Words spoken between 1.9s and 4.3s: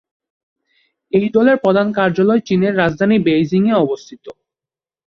কার্যালয় চীনের রাজধানী বেইজিংয়ে অবস্থিত।